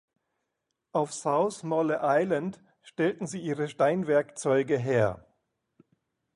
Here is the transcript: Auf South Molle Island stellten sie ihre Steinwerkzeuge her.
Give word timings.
Auf 0.93 1.13
South 1.13 1.61
Molle 1.61 1.99
Island 2.01 2.59
stellten 2.81 3.27
sie 3.27 3.39
ihre 3.39 3.67
Steinwerkzeuge 3.67 4.75
her. 4.79 5.27